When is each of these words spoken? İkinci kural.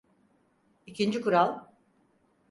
İkinci 0.85 1.21
kural. 1.21 1.67